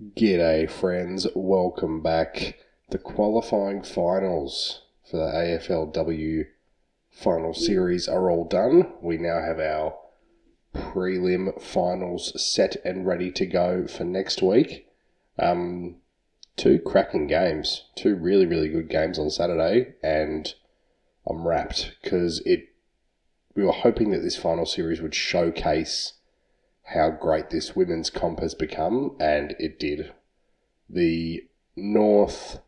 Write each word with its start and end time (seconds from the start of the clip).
G'day, 0.00 0.70
friends. 0.70 1.26
Welcome 1.34 2.00
back. 2.00 2.58
The 2.88 2.96
qualifying 2.96 3.82
finals 3.82 4.80
for 5.04 5.18
the 5.18 5.30
AFLW 5.30 6.46
final 7.10 7.52
series 7.52 8.08
are 8.08 8.30
all 8.30 8.46
done. 8.46 8.94
We 9.02 9.18
now 9.18 9.42
have 9.42 9.60
our 9.60 9.98
prelim 10.74 11.60
finals 11.60 12.32
set 12.42 12.76
and 12.82 13.06
ready 13.06 13.30
to 13.32 13.44
go 13.44 13.86
for 13.86 14.04
next 14.04 14.40
week. 14.40 14.86
Um, 15.38 15.96
two 16.56 16.78
cracking 16.78 17.26
games, 17.26 17.84
two 17.94 18.14
really, 18.14 18.46
really 18.46 18.70
good 18.70 18.88
games 18.88 19.18
on 19.18 19.28
Saturday, 19.28 19.96
and 20.02 20.54
I'm 21.28 21.46
wrapped 21.46 21.96
because 22.00 22.40
it. 22.46 22.70
We 23.54 23.64
were 23.64 23.72
hoping 23.72 24.12
that 24.12 24.22
this 24.22 24.36
final 24.36 24.64
series 24.64 25.02
would 25.02 25.14
showcase 25.14 26.14
how 26.92 27.08
great 27.08 27.50
this 27.50 27.76
women's 27.76 28.10
comp 28.10 28.40
has 28.40 28.54
become, 28.54 29.16
and 29.20 29.54
it 29.60 29.78
did. 29.78 30.12
The 30.88 31.44
North 31.76 32.60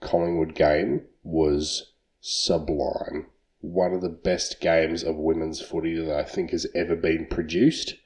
Collingwood 0.00 0.54
game 0.54 1.02
was 1.22 1.92
sublime. 2.20 3.26
One 3.60 3.92
of 3.92 4.00
the 4.00 4.08
best 4.08 4.60
games 4.60 5.04
of 5.04 5.16
women's 5.16 5.60
footy 5.60 5.94
that 5.94 6.16
I 6.16 6.24
think 6.24 6.50
has 6.50 6.66
ever 6.74 6.96
been 6.96 7.26
produced. 7.26 7.96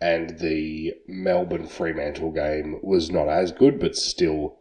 And 0.00 0.38
the 0.40 0.94
Melbourne 1.06 1.66
Fremantle 1.66 2.32
game 2.32 2.80
was 2.82 3.10
not 3.10 3.28
as 3.28 3.52
good, 3.52 3.78
but 3.78 3.96
still 3.96 4.58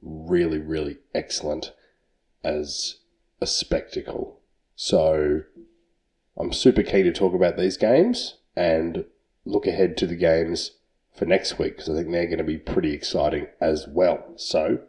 really, 0.00 0.58
really 0.58 0.98
excellent 1.12 1.72
as 2.44 3.00
a 3.40 3.46
spectacle. 3.46 4.40
So 4.76 5.42
I'm 6.36 6.52
super 6.52 6.82
keen 6.84 7.04
to 7.04 7.12
talk 7.12 7.34
about 7.34 7.56
these 7.56 7.76
games 7.76 8.36
and 8.56 9.04
look 9.44 9.66
ahead 9.66 9.96
to 9.98 10.06
the 10.06 10.16
games 10.16 10.72
for 11.14 11.24
next 11.24 11.58
week 11.58 11.76
because 11.76 11.88
I 11.88 11.94
think 11.94 12.10
they're 12.10 12.26
going 12.26 12.38
to 12.38 12.44
be 12.44 12.58
pretty 12.58 12.92
exciting 12.92 13.46
as 13.60 13.86
well. 13.88 14.24
So 14.36 14.80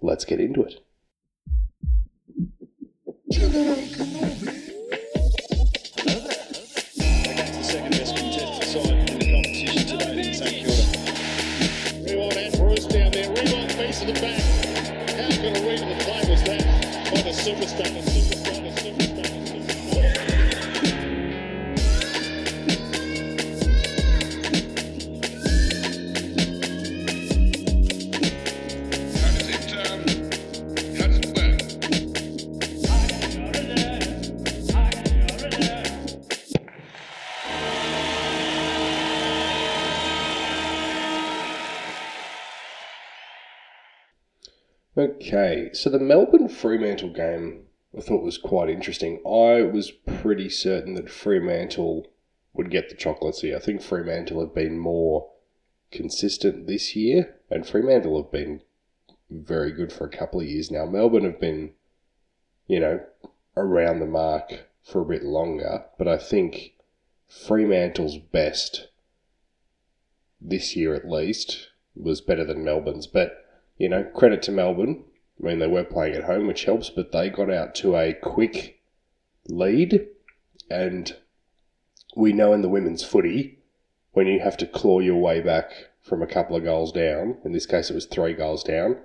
let's 0.00 0.24
get 0.24 0.40
into 0.40 0.62
it. 0.62 0.80
Against 17.80 18.09
Okay, 45.00 45.70
so 45.72 45.88
the 45.88 45.98
Melbourne 45.98 46.50
Fremantle 46.50 47.14
game 47.14 47.62
I 47.96 48.02
thought 48.02 48.22
was 48.22 48.36
quite 48.36 48.68
interesting. 48.68 49.22
I 49.24 49.62
was 49.62 49.90
pretty 49.90 50.50
certain 50.50 50.92
that 50.92 51.08
Fremantle 51.08 52.06
would 52.52 52.70
get 52.70 52.90
the 52.90 52.94
chocolates 52.96 53.40
here. 53.40 53.56
I 53.56 53.60
think 53.60 53.80
Fremantle 53.80 54.40
have 54.40 54.54
been 54.54 54.78
more 54.78 55.30
consistent 55.90 56.66
this 56.66 56.94
year, 56.94 57.36
and 57.48 57.66
Fremantle 57.66 58.22
have 58.22 58.30
been 58.30 58.60
very 59.30 59.72
good 59.72 59.90
for 59.90 60.04
a 60.04 60.10
couple 60.10 60.42
of 60.42 60.46
years 60.46 60.70
now. 60.70 60.84
Melbourne 60.84 61.24
have 61.24 61.40
been, 61.40 61.72
you 62.66 62.78
know, 62.78 63.00
around 63.56 64.00
the 64.00 64.06
mark 64.06 64.66
for 64.84 65.00
a 65.00 65.06
bit 65.06 65.24
longer, 65.24 65.86
but 65.96 66.08
I 66.08 66.18
think 66.18 66.74
Fremantle's 67.26 68.18
best 68.18 68.88
this 70.42 70.76
year 70.76 70.94
at 70.94 71.08
least 71.08 71.70
was 71.96 72.20
better 72.20 72.44
than 72.44 72.64
Melbourne's. 72.64 73.06
But, 73.06 73.39
you 73.80 73.88
know, 73.88 74.04
credit 74.04 74.42
to 74.42 74.52
Melbourne. 74.52 75.02
I 75.42 75.46
mean, 75.46 75.58
they 75.58 75.66
were 75.66 75.84
playing 75.84 76.14
at 76.14 76.24
home, 76.24 76.46
which 76.46 76.66
helps, 76.66 76.90
but 76.90 77.12
they 77.12 77.30
got 77.30 77.50
out 77.50 77.74
to 77.76 77.96
a 77.96 78.12
quick 78.12 78.78
lead. 79.48 80.06
And 80.70 81.16
we 82.14 82.34
know 82.34 82.52
in 82.52 82.60
the 82.60 82.68
women's 82.68 83.02
footy, 83.02 83.58
when 84.12 84.26
you 84.26 84.40
have 84.40 84.58
to 84.58 84.66
claw 84.66 85.00
your 85.00 85.16
way 85.16 85.40
back 85.40 85.72
from 86.02 86.20
a 86.20 86.26
couple 86.26 86.56
of 86.56 86.62
goals 86.62 86.92
down, 86.92 87.38
in 87.42 87.52
this 87.52 87.64
case 87.64 87.88
it 87.88 87.94
was 87.94 88.04
three 88.04 88.34
goals 88.34 88.62
down, 88.62 88.98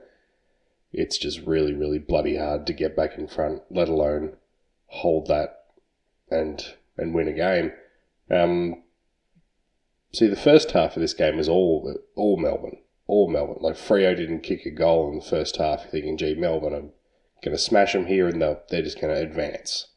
it's 0.91 1.17
just 1.17 1.39
really, 1.45 1.73
really 1.73 1.99
bloody 1.99 2.35
hard 2.35 2.67
to 2.67 2.73
get 2.73 2.97
back 2.97 3.17
in 3.17 3.27
front, 3.27 3.61
let 3.71 3.87
alone 3.87 4.35
hold 4.87 5.27
that 5.27 5.67
and 6.29 6.75
and 6.97 7.13
win 7.13 7.29
a 7.29 7.33
game. 7.33 7.71
Um, 8.29 8.83
see, 10.13 10.27
the 10.27 10.35
first 10.35 10.71
half 10.71 10.97
of 10.97 11.01
this 11.01 11.13
game 11.13 11.37
was 11.37 11.47
all 11.47 11.95
all 12.15 12.35
Melbourne, 12.35 12.77
all 13.07 13.29
Melbourne. 13.29 13.57
Like 13.59 13.75
Freo 13.75 14.15
didn't 14.15 14.41
kick 14.41 14.65
a 14.65 14.71
goal 14.71 15.09
in 15.11 15.19
the 15.19 15.25
first 15.25 15.57
half. 15.57 15.89
Thinking, 15.89 16.17
gee, 16.17 16.35
Melbourne 16.35 16.73
are 16.73 16.89
going 17.43 17.55
to 17.55 17.57
smash 17.57 17.93
them 17.93 18.07
here, 18.07 18.27
and 18.27 18.41
they're 18.41 18.81
just 18.81 18.99
going 18.99 19.13
to 19.13 19.21
advance 19.21 19.87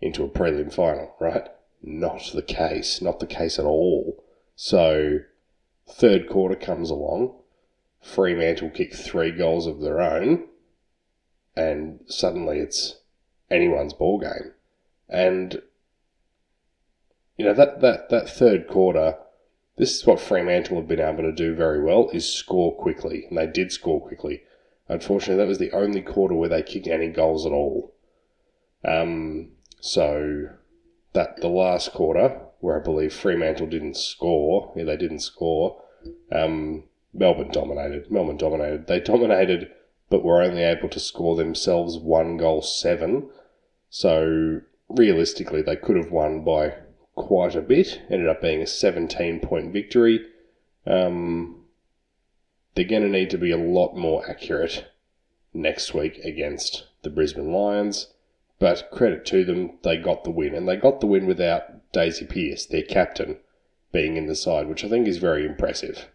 into 0.00 0.24
a 0.24 0.28
prelim 0.28 0.72
final, 0.72 1.14
right? 1.20 1.48
Not 1.82 2.30
the 2.34 2.42
case. 2.42 3.00
Not 3.00 3.20
the 3.20 3.26
case 3.26 3.58
at 3.58 3.64
all. 3.64 4.22
So, 4.56 5.20
third 5.88 6.28
quarter 6.28 6.56
comes 6.56 6.90
along. 6.90 7.34
Fremantle 8.00 8.70
kick 8.70 8.94
three 8.94 9.30
goals 9.30 9.66
of 9.66 9.80
their 9.80 10.00
own, 10.00 10.46
and 11.56 12.00
suddenly 12.06 12.58
it's 12.60 12.96
anyone's 13.50 13.92
ball 13.92 14.20
game. 14.20 14.52
And 15.08 15.62
you 17.36 17.44
know 17.44 17.54
that 17.54 17.80
that 17.80 18.08
that 18.10 18.28
third 18.28 18.68
quarter, 18.68 19.16
this 19.78 19.94
is 19.94 20.06
what 20.06 20.20
Fremantle 20.20 20.76
have 20.76 20.88
been 20.88 21.00
able 21.00 21.22
to 21.22 21.32
do 21.32 21.54
very 21.54 21.80
well 21.80 22.10
is 22.12 22.32
score 22.32 22.74
quickly, 22.76 23.26
and 23.28 23.38
they 23.38 23.46
did 23.46 23.70
score 23.72 24.00
quickly. 24.00 24.42
Unfortunately, 24.88 25.36
that 25.36 25.48
was 25.48 25.58
the 25.58 25.72
only 25.72 26.02
quarter 26.02 26.34
where 26.34 26.48
they 26.48 26.62
kicked 26.62 26.88
any 26.88 27.08
goals 27.08 27.46
at 27.46 27.52
all. 27.52 27.94
Um, 28.84 29.50
so 29.80 30.48
that 31.12 31.40
the 31.40 31.48
last 31.48 31.92
quarter, 31.92 32.40
where 32.60 32.80
I 32.80 32.82
believe 32.82 33.12
Fremantle 33.12 33.66
didn't 33.66 33.96
score, 33.96 34.72
yeah, 34.74 34.84
they 34.84 34.96
didn't 34.96 35.20
score. 35.20 35.80
Um, 36.32 36.84
Melbourne 37.14 37.50
dominated. 37.52 38.10
Melbourne 38.10 38.36
dominated. 38.36 38.86
They 38.86 39.00
dominated, 39.00 39.70
but 40.10 40.24
were 40.24 40.42
only 40.42 40.62
able 40.62 40.88
to 40.88 41.00
score 41.00 41.36
themselves 41.36 41.98
one 41.98 42.36
goal 42.36 42.62
seven. 42.62 43.30
So 43.90 44.60
realistically, 44.88 45.62
they 45.62 45.76
could 45.76 45.96
have 45.96 46.10
won 46.10 46.44
by 46.44 46.74
quite 47.18 47.54
a 47.54 47.60
bit. 47.60 48.00
Ended 48.10 48.28
up 48.28 48.40
being 48.40 48.62
a 48.62 48.66
17 48.66 49.40
point 49.40 49.72
victory. 49.72 50.24
Um, 50.86 51.64
they're 52.74 52.84
going 52.84 53.02
to 53.02 53.08
need 53.08 53.30
to 53.30 53.38
be 53.38 53.50
a 53.50 53.58
lot 53.58 53.96
more 53.96 54.28
accurate 54.30 54.86
next 55.52 55.92
week 55.92 56.18
against 56.18 56.86
the 57.02 57.10
Brisbane 57.10 57.52
Lions. 57.52 58.14
But 58.58 58.88
credit 58.90 59.24
to 59.26 59.44
them, 59.44 59.78
they 59.82 59.96
got 59.96 60.24
the 60.24 60.30
win. 60.30 60.54
And 60.54 60.68
they 60.68 60.76
got 60.76 61.00
the 61.00 61.06
win 61.06 61.26
without 61.26 61.92
Daisy 61.92 62.24
Pearce, 62.24 62.66
their 62.66 62.82
captain, 62.82 63.38
being 63.92 64.16
in 64.16 64.26
the 64.26 64.34
side, 64.34 64.68
which 64.68 64.84
I 64.84 64.88
think 64.88 65.06
is 65.06 65.18
very 65.18 65.44
impressive. 65.44 66.08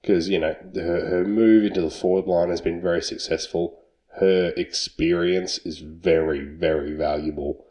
Because, 0.00 0.28
you 0.28 0.38
know, 0.38 0.56
her, 0.74 1.08
her 1.08 1.24
move 1.24 1.64
into 1.64 1.80
the 1.80 1.90
forward 1.90 2.26
line 2.26 2.50
has 2.50 2.60
been 2.60 2.82
very 2.82 3.00
successful. 3.00 3.78
Her 4.18 4.52
experience 4.56 5.58
is 5.58 5.78
very, 5.78 6.44
very 6.44 6.92
valuable 6.94 7.64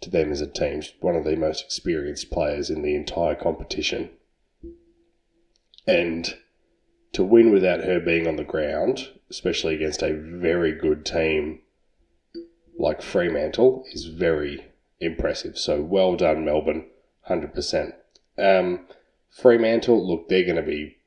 to 0.00 0.10
them 0.10 0.32
as 0.32 0.40
a 0.40 0.46
team. 0.46 0.82
One 1.00 1.16
of 1.16 1.24
the 1.24 1.36
most 1.36 1.64
experienced 1.64 2.30
players 2.30 2.70
in 2.70 2.82
the 2.82 2.94
entire 2.94 3.34
competition. 3.34 4.10
And 5.86 6.36
to 7.12 7.24
win 7.24 7.52
without 7.52 7.84
her 7.84 8.00
being 8.00 8.26
on 8.26 8.36
the 8.36 8.44
ground, 8.44 9.08
especially 9.30 9.74
against 9.74 10.02
a 10.02 10.14
very 10.14 10.72
good 10.72 11.04
team 11.04 11.60
like 12.78 13.02
Fremantle, 13.02 13.84
is 13.92 14.06
very 14.06 14.66
impressive. 15.00 15.58
So 15.58 15.82
well 15.82 16.16
done, 16.16 16.44
Melbourne, 16.44 16.86
100%. 17.28 17.92
Um, 18.38 18.86
Fremantle, 19.30 20.06
look, 20.06 20.28
they're 20.28 20.44
going 20.44 20.56
to 20.56 20.62
be 20.62 20.98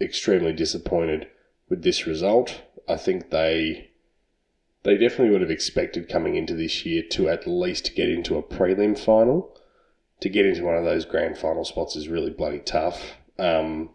extremely 0.00 0.52
disappointed 0.52 1.28
with 1.68 1.82
this 1.82 2.06
result. 2.06 2.62
I 2.88 2.96
think 2.96 3.30
they 3.30 3.87
they 4.84 4.96
definitely 4.96 5.30
would 5.30 5.40
have 5.40 5.50
expected 5.50 6.08
coming 6.08 6.36
into 6.36 6.54
this 6.54 6.86
year 6.86 7.02
to 7.10 7.28
at 7.28 7.46
least 7.46 7.94
get 7.94 8.08
into 8.08 8.36
a 8.36 8.42
prelim 8.42 8.98
final. 8.98 9.54
To 10.20 10.28
get 10.28 10.46
into 10.46 10.64
one 10.64 10.76
of 10.76 10.84
those 10.84 11.04
grand 11.04 11.38
final 11.38 11.64
spots 11.64 11.94
is 11.94 12.08
really 12.08 12.30
bloody 12.30 12.58
tough. 12.58 13.12
Um, 13.38 13.90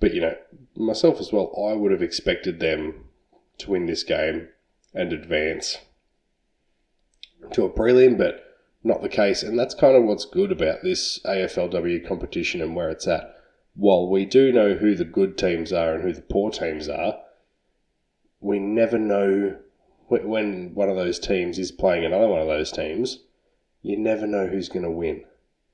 but 0.00 0.14
you 0.14 0.20
know, 0.20 0.36
myself 0.76 1.20
as 1.20 1.32
well, 1.32 1.52
I 1.56 1.74
would 1.74 1.92
have 1.92 2.02
expected 2.02 2.58
them 2.60 3.04
to 3.58 3.70
win 3.70 3.86
this 3.86 4.02
game 4.02 4.48
and 4.94 5.12
advance 5.12 5.78
to 7.52 7.64
a 7.64 7.70
prelim, 7.70 8.16
but 8.18 8.44
not 8.82 9.02
the 9.02 9.08
case. 9.08 9.42
And 9.42 9.58
that's 9.58 9.74
kind 9.74 9.96
of 9.96 10.04
what's 10.04 10.24
good 10.24 10.50
about 10.50 10.82
this 10.82 11.20
AFLW 11.24 12.06
competition 12.06 12.60
and 12.60 12.74
where 12.74 12.90
it's 12.90 13.06
at. 13.06 13.34
while 13.74 14.08
we 14.08 14.24
do 14.24 14.50
know 14.52 14.74
who 14.74 14.94
the 14.96 15.04
good 15.04 15.38
teams 15.38 15.72
are 15.72 15.94
and 15.94 16.02
who 16.02 16.12
the 16.12 16.22
poor 16.22 16.50
teams 16.50 16.88
are, 16.88 17.20
we 18.40 18.58
never 18.58 18.98
know 18.98 19.56
when 20.08 20.74
one 20.74 20.88
of 20.88 20.96
those 20.96 21.18
teams 21.18 21.58
is 21.58 21.70
playing 21.70 22.04
another 22.04 22.28
one 22.28 22.40
of 22.40 22.46
those 22.46 22.72
teams. 22.72 23.18
You 23.82 23.96
never 23.96 24.26
know 24.26 24.46
who's 24.46 24.68
going 24.68 24.84
to 24.84 24.90
win. 24.90 25.24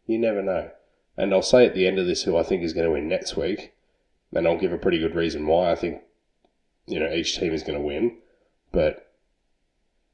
You 0.06 0.18
never 0.18 0.42
know. 0.42 0.70
And 1.16 1.32
I'll 1.32 1.42
say 1.42 1.66
at 1.66 1.74
the 1.74 1.86
end 1.86 1.98
of 1.98 2.06
this 2.06 2.24
who 2.24 2.36
I 2.36 2.42
think 2.42 2.62
is 2.62 2.72
going 2.72 2.86
to 2.86 2.92
win 2.92 3.08
next 3.08 3.36
week, 3.36 3.72
and 4.32 4.46
I'll 4.46 4.58
give 4.58 4.72
a 4.72 4.78
pretty 4.78 4.98
good 4.98 5.14
reason 5.14 5.46
why 5.46 5.70
I 5.70 5.74
think 5.74 6.02
you 6.86 6.98
know 6.98 7.12
each 7.12 7.38
team 7.38 7.52
is 7.52 7.62
going 7.62 7.78
to 7.78 7.84
win, 7.84 8.18
but 8.72 9.12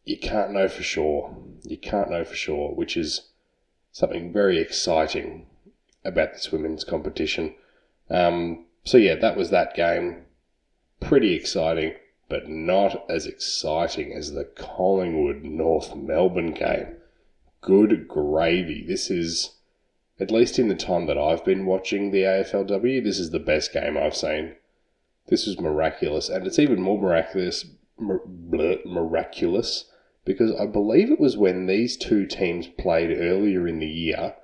you 0.04 0.18
can't 0.18 0.52
know 0.52 0.68
for 0.68 0.82
sure. 0.82 1.36
You 1.62 1.78
can't 1.78 2.10
know 2.10 2.24
for 2.24 2.34
sure, 2.34 2.74
which 2.74 2.96
is 2.96 3.30
something 3.92 4.32
very 4.32 4.58
exciting 4.58 5.46
about 6.04 6.32
this 6.32 6.52
women's 6.52 6.84
competition. 6.84 7.54
Um, 8.08 8.66
so 8.84 8.98
yeah, 8.98 9.14
that 9.16 9.36
was 9.36 9.50
that 9.50 9.74
game. 9.74 10.24
Pretty 11.00 11.34
exciting, 11.34 11.94
but 12.30 12.48
not 12.48 13.04
as 13.10 13.26
exciting 13.26 14.14
as 14.14 14.32
the 14.32 14.44
Collingwood 14.44 15.42
North 15.42 15.94
Melbourne 15.94 16.52
game. 16.52 16.96
Good 17.60 18.08
gravy. 18.08 18.82
This 18.86 19.10
is, 19.10 19.56
at 20.18 20.30
least 20.30 20.58
in 20.58 20.68
the 20.68 20.74
time 20.74 21.04
that 21.06 21.18
I've 21.18 21.44
been 21.44 21.66
watching 21.66 22.10
the 22.10 22.22
AFLW, 22.22 23.04
this 23.04 23.18
is 23.18 23.30
the 23.30 23.38
best 23.38 23.74
game 23.74 23.98
I've 23.98 24.16
seen. 24.16 24.54
This 25.26 25.46
was 25.46 25.60
miraculous, 25.60 26.30
and 26.30 26.46
it's 26.46 26.58
even 26.58 26.80
more 26.80 26.98
miraculous, 26.98 27.66
mir- 27.98 28.22
bleh, 28.26 28.86
miraculous 28.86 29.84
because 30.24 30.52
I 30.54 30.66
believe 30.66 31.10
it 31.10 31.18
was 31.18 31.36
when 31.36 31.66
these 31.66 31.96
two 31.96 32.26
teams 32.26 32.68
played 32.68 33.10
earlier 33.10 33.66
in 33.66 33.80
the 33.80 33.88
year 33.88 34.34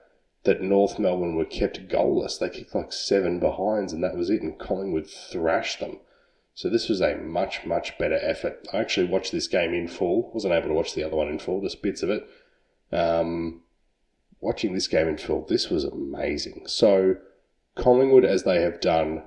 that 0.44 0.62
North 0.62 0.98
Melbourne 0.98 1.36
were 1.36 1.44
kept 1.44 1.88
goalless. 1.88 2.38
They 2.38 2.48
kicked 2.48 2.74
like 2.74 2.92
seven 2.92 3.38
behinds, 3.38 3.92
and 3.92 4.02
that 4.02 4.16
was 4.16 4.30
it, 4.30 4.42
and 4.42 4.58
Collingwood 4.58 5.06
thrashed 5.06 5.80
them. 5.80 6.00
So 6.56 6.70
this 6.70 6.88
was 6.88 7.02
a 7.02 7.16
much, 7.16 7.66
much 7.66 7.98
better 7.98 8.18
effort. 8.22 8.66
I 8.72 8.78
actually 8.78 9.08
watched 9.08 9.30
this 9.30 9.46
game 9.46 9.74
in 9.74 9.88
full. 9.88 10.32
Wasn't 10.32 10.54
able 10.54 10.68
to 10.68 10.74
watch 10.74 10.94
the 10.94 11.04
other 11.04 11.14
one 11.14 11.28
in 11.28 11.38
full, 11.38 11.60
just 11.60 11.82
bits 11.82 12.02
of 12.02 12.08
it. 12.08 12.26
Um, 12.90 13.60
watching 14.40 14.72
this 14.72 14.88
game 14.88 15.06
in 15.06 15.18
full, 15.18 15.44
this 15.44 15.68
was 15.68 15.84
amazing. 15.84 16.62
So 16.66 17.16
Collingwood, 17.74 18.24
as 18.24 18.44
they 18.44 18.62
have 18.62 18.80
done 18.80 19.24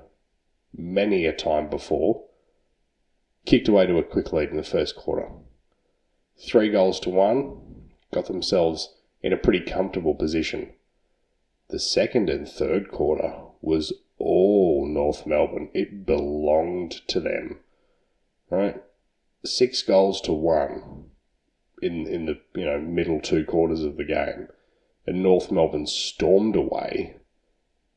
many 0.76 1.24
a 1.24 1.32
time 1.32 1.70
before, 1.70 2.24
kicked 3.46 3.68
away 3.68 3.86
to 3.86 3.98
a 3.98 4.02
quick 4.02 4.32
lead 4.32 4.50
in 4.50 4.56
the 4.56 4.64
first 4.64 4.96
quarter. 4.96 5.28
Three 6.36 6.68
goals 6.68 6.98
to 7.00 7.10
one, 7.10 7.90
got 8.12 8.26
themselves 8.26 8.92
in 9.22 9.32
a 9.32 9.36
pretty 9.36 9.60
comfortable 9.60 10.16
position. 10.16 10.72
The 11.68 11.78
second 11.78 12.28
and 12.28 12.48
third 12.48 12.90
quarter 12.90 13.34
was 13.60 13.92
all 14.20 14.86
North 14.86 15.26
Melbourne. 15.26 15.70
It 15.74 16.06
belonged 16.06 16.92
to 17.08 17.20
them. 17.20 17.60
Right? 18.50 18.82
Six 19.44 19.82
goals 19.82 20.20
to 20.22 20.32
one 20.32 21.10
in 21.82 22.06
in 22.06 22.26
the 22.26 22.40
you 22.54 22.66
know 22.66 22.78
middle 22.78 23.20
two 23.20 23.44
quarters 23.44 23.82
of 23.82 23.96
the 23.96 24.04
game. 24.04 24.48
And 25.06 25.22
North 25.22 25.50
Melbourne 25.50 25.86
stormed 25.86 26.56
away 26.56 27.16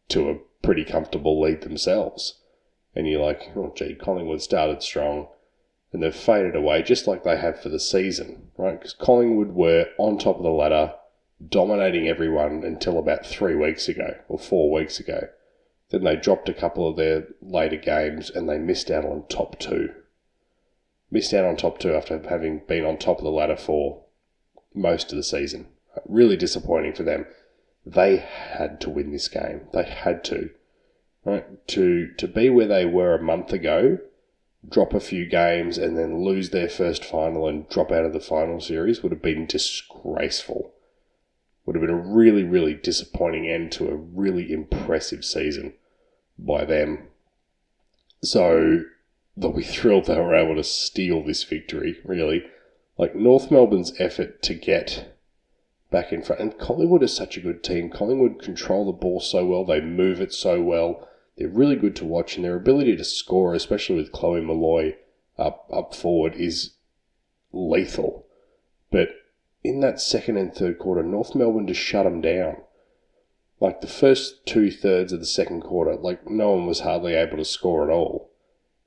to 0.09 0.29
a 0.29 0.39
pretty 0.61 0.85
comfortable 0.85 1.39
lead 1.39 1.61
themselves. 1.61 2.39
And 2.95 3.07
you're 3.07 3.23
like, 3.23 3.51
oh 3.55 3.73
gee, 3.75 3.95
Collingwood 3.95 4.41
started 4.41 4.81
strong 4.81 5.27
and 5.93 6.01
they've 6.01 6.15
faded 6.15 6.55
away 6.55 6.81
just 6.81 7.07
like 7.07 7.23
they 7.23 7.37
have 7.37 7.61
for 7.61 7.69
the 7.69 7.79
season, 7.79 8.49
right? 8.57 8.79
Because 8.79 8.93
Collingwood 8.93 9.51
were 9.51 9.85
on 9.99 10.17
top 10.17 10.37
of 10.37 10.43
the 10.43 10.49
ladder, 10.49 10.93
dominating 11.47 12.07
everyone 12.07 12.63
until 12.63 12.97
about 12.97 13.25
three 13.25 13.55
weeks 13.55 13.87
ago 13.87 14.15
or 14.27 14.39
four 14.39 14.71
weeks 14.71 14.99
ago. 14.99 15.27
Then 15.93 16.03
they 16.05 16.15
dropped 16.15 16.49
a 16.49 16.55
couple 16.55 16.87
of 16.87 16.97
their 16.97 17.27
later 17.39 17.77
games 17.77 18.31
and 18.31 18.49
they 18.49 18.57
missed 18.57 18.89
out 18.89 19.05
on 19.05 19.25
top 19.29 19.59
two. 19.59 19.93
Missed 21.11 21.35
out 21.35 21.45
on 21.45 21.55
top 21.55 21.77
two 21.77 21.93
after 21.93 22.17
having 22.17 22.63
been 22.67 22.83
on 22.83 22.97
top 22.97 23.19
of 23.19 23.23
the 23.23 23.29
ladder 23.29 23.55
for 23.55 24.03
most 24.73 25.11
of 25.11 25.17
the 25.17 25.23
season. 25.23 25.67
Really 26.09 26.35
disappointing 26.35 26.93
for 26.93 27.03
them. 27.03 27.27
They 27.85 28.17
had 28.17 28.81
to 28.81 28.89
win 28.89 29.11
this 29.11 29.27
game. 29.27 29.67
They 29.71 29.83
had 29.83 30.23
to. 30.23 30.49
Right? 31.23 31.67
To 31.67 32.07
to 32.17 32.27
be 32.27 32.49
where 32.49 32.67
they 32.67 32.85
were 32.85 33.13
a 33.13 33.21
month 33.21 33.53
ago 33.53 33.99
drop 34.67 34.95
a 34.95 34.99
few 34.99 35.27
games 35.27 35.77
and 35.77 35.95
then 35.95 36.23
lose 36.23 36.49
their 36.49 36.69
first 36.69 37.05
final 37.05 37.47
and 37.47 37.69
drop 37.69 37.91
out 37.91 38.05
of 38.05 38.13
the 38.13 38.19
final 38.19 38.59
series 38.59 39.03
would 39.03 39.11
have 39.11 39.21
been 39.21 39.45
disgraceful. 39.45 40.73
Would 41.67 41.75
have 41.75 41.81
been 41.81 41.93
a 41.93 42.15
really, 42.15 42.43
really 42.43 42.73
disappointing 42.73 43.47
end 43.47 43.71
to 43.73 43.89
a 43.89 43.95
really 43.95 44.51
impressive 44.51 45.23
season 45.23 45.73
by 46.37 46.65
them. 46.65 47.07
So 48.21 48.83
they'll 49.35 49.53
be 49.53 49.63
thrilled 49.63 50.05
they 50.05 50.19
were 50.19 50.35
able 50.35 50.55
to 50.55 50.63
steal 50.63 51.23
this 51.23 51.43
victory, 51.43 51.99
really. 52.03 52.45
Like 52.97 53.15
North 53.15 53.49
Melbourne's 53.49 53.93
effort 53.99 54.41
to 54.43 54.53
get 54.53 55.17
back 55.89 56.11
in 56.11 56.21
front. 56.23 56.41
And 56.41 56.57
Collingwood 56.57 57.03
is 57.03 57.15
such 57.15 57.37
a 57.37 57.41
good 57.41 57.63
team. 57.63 57.89
Collingwood 57.89 58.41
control 58.41 58.85
the 58.85 58.91
ball 58.91 59.19
so 59.19 59.45
well, 59.45 59.65
they 59.65 59.81
move 59.81 60.21
it 60.21 60.33
so 60.33 60.61
well 60.61 61.07
they're 61.37 61.47
really 61.47 61.75
good 61.75 61.95
to 61.97 62.05
watch, 62.05 62.35
and 62.35 62.45
their 62.45 62.55
ability 62.55 62.95
to 62.95 63.03
score, 63.03 63.53
especially 63.53 63.95
with 63.95 64.11
Chloe 64.11 64.41
Molloy 64.41 64.95
up 65.37 65.67
up 65.71 65.95
forward, 65.95 66.35
is 66.35 66.75
lethal. 67.51 68.27
But 68.91 69.09
in 69.63 69.79
that 69.79 69.99
second 69.99 70.37
and 70.37 70.53
third 70.53 70.77
quarter, 70.77 71.01
North 71.01 71.33
Melbourne 71.33 71.67
just 71.67 71.79
shut 71.79 72.03
them 72.03 72.21
down. 72.21 72.57
Like 73.63 73.79
the 73.79 73.87
first 73.87 74.45
two 74.45 74.69
thirds 74.69 75.13
of 75.13 75.21
the 75.21 75.25
second 75.25 75.61
quarter, 75.61 75.95
like 75.95 76.29
no 76.29 76.51
one 76.51 76.65
was 76.65 76.81
hardly 76.81 77.13
able 77.13 77.37
to 77.37 77.45
score 77.45 77.81
at 77.85 77.89
all 77.89 78.29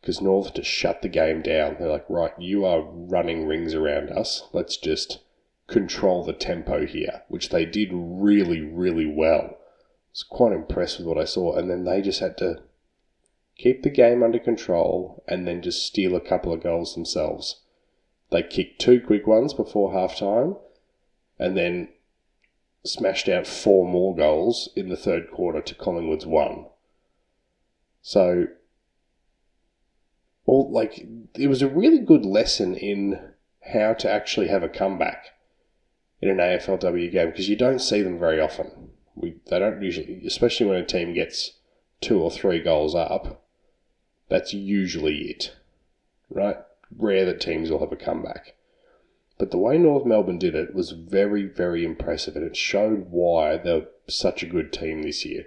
because 0.02 0.20
North 0.20 0.52
just 0.52 0.69
shut 0.69 1.00
the 1.00 1.08
game 1.08 1.40
down. 1.40 1.76
They're 1.78 1.88
like, 1.88 2.05
right, 2.11 2.34
you 2.38 2.67
are 2.67 2.82
running 2.82 3.46
rings 3.46 3.73
around 3.73 4.11
us. 4.11 4.43
Let's 4.52 4.76
just 4.76 5.20
control 5.67 6.25
the 6.25 6.34
tempo 6.34 6.84
here, 6.84 7.23
which 7.28 7.49
they 7.49 7.64
did 7.64 7.88
really, 7.90 8.61
really 8.61 9.06
well 9.06 9.44
I 9.44 10.12
was 10.12 10.23
quite 10.23 10.52
impressed 10.52 10.99
with 10.99 11.06
what 11.06 11.17
I 11.17 11.25
saw. 11.25 11.56
And 11.56 11.70
then 11.70 11.84
they 11.84 12.02
just 12.02 12.20
had 12.20 12.37
to 12.37 12.61
keep 13.56 13.82
the 13.82 13.88
game 13.88 14.22
under 14.22 14.38
control 14.38 15.25
and 15.26 15.49
then 15.49 15.62
just 15.62 15.87
steal 15.87 16.14
a 16.14 16.20
couple 16.20 16.52
of 16.52 16.62
goals 16.62 16.94
themselves. 16.94 17.62
They 18.31 18.43
kicked 18.43 18.79
two 18.82 19.00
quick 19.00 19.26
ones 19.26 19.55
before 19.55 19.94
halftime, 19.94 20.61
and 21.38 21.56
then 21.56 21.88
smashed 22.87 23.29
out 23.29 23.47
four 23.47 23.87
more 23.87 24.15
goals 24.15 24.69
in 24.77 24.88
the 24.88 24.97
third 24.97 25.31
quarter 25.31 25.61
to 25.61 25.75
Collingwood's 25.75 26.27
one. 26.27 26.67
So, 28.03 28.47
all 30.44 30.70
like 30.70 31.06
it 31.34 31.49
was 31.49 31.63
a 31.63 31.69
really 31.69 31.99
good 31.99 32.25
lesson 32.25 32.75
in 32.75 33.32
how 33.72 33.94
to 33.94 34.10
actually 34.10 34.49
have 34.49 34.63
a 34.63 34.69
comeback 34.69 35.27
in 36.22 36.29
an 36.29 36.39
AFLW 36.39 37.10
game 37.10 37.31
because 37.31 37.49
you 37.49 37.56
don't 37.56 37.81
see 37.81 38.03
them 38.03 38.19
very 38.19 38.41
often. 38.41 38.91
We 39.15 39.37
they 39.46 39.58
don't 39.58 39.82
usually, 39.82 40.22
especially 40.27 40.67
when 40.67 40.79
a 40.79 40.84
team 40.84 41.15
gets 41.15 41.53
two 42.01 42.20
or 42.20 42.31
three 42.31 42.60
goals 42.60 42.94
up. 42.94 43.43
That's 44.29 44.53
usually 44.53 45.31
it, 45.31 45.55
right? 46.31 46.56
Rare 46.96 47.25
that 47.25 47.41
teams 47.41 47.70
will 47.70 47.81
have 47.81 47.93
a 47.93 47.96
comeback. 47.96 48.55
But 49.38 49.50
the 49.50 49.58
way 49.58 49.76
North 49.76 50.06
Melbourne 50.06 50.38
did 50.38 50.55
it 50.55 50.74
was 50.74 50.93
very, 50.93 51.44
very 51.44 51.84
impressive, 51.84 52.36
and 52.36 52.44
it 52.44 52.56
showed 52.56 53.10
why 53.10 53.58
they're 53.58 53.88
such 54.08 54.43
a 54.43 54.48
good 54.48 54.72
team 54.72 55.02
this 55.02 55.24
year. 55.24 55.46